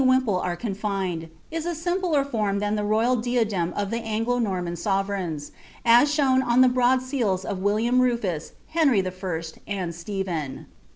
[0.03, 3.99] 155 wimple are confined, is of a simpler fonn than the royal dia<lem8 o(^ the
[3.99, 5.51] Anglo Norman sorereigns,
[5.85, 8.53] as shown on the broad seals of William Ru fii&.
[8.69, 10.65] Henry 1., and Stephen.